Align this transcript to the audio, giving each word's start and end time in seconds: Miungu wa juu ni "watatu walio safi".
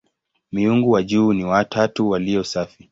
Miungu 0.51 0.91
wa 0.91 1.03
juu 1.03 1.33
ni 1.33 1.43
"watatu 1.45 2.09
walio 2.09 2.43
safi". 2.43 2.77